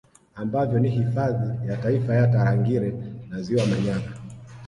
[0.35, 2.93] Ambavyo ni Hifadhi ya Taifa ya Tarangire
[3.29, 4.13] na Ziwa Manyara